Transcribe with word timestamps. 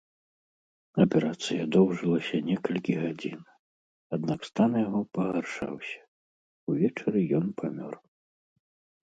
Аперацыя 1.03 1.63
доўжылася 1.75 2.37
некалькі 2.47 2.93
гадзін, 3.01 3.39
аднак 4.17 4.39
стан 4.49 4.71
яго 4.85 5.01
пагаршаўся, 5.19 6.01
увечары 6.69 7.19
ён 7.43 7.47
памёр. 7.63 7.95